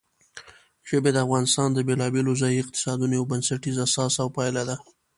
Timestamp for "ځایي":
2.41-2.57